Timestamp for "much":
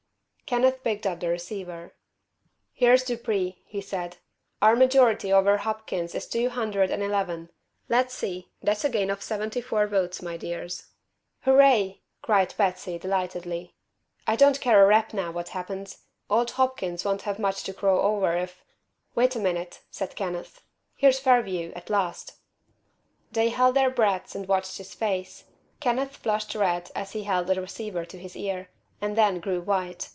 17.39-17.63